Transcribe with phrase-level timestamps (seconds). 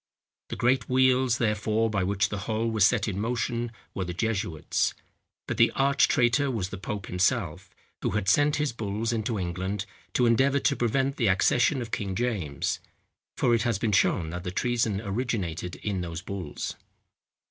[0.49, 4.95] The great wheels, therefore, by which the whole was set in motion, were the jesuits;
[5.47, 7.69] but the arch traitor was the pope himself,
[8.01, 12.15] who had sent his bulls into England, to endeavour to prevent the accession of King
[12.15, 12.79] James;
[13.37, 16.75] for it has been shown that the treason originated in those bulls.